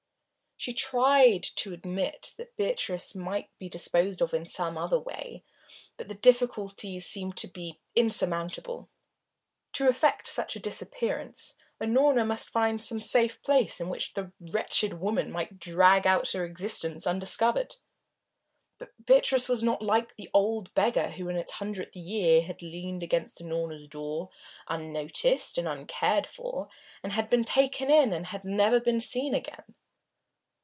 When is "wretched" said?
14.39-14.99